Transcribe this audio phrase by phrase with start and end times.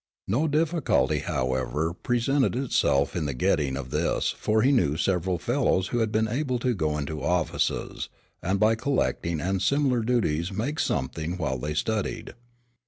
[0.27, 5.89] No difficulty, however, presented itself in the getting of this for he knew several fellows
[5.89, 8.09] who had been able to go into offices,
[8.41, 12.33] and by collecting and similar duties make something while they studied.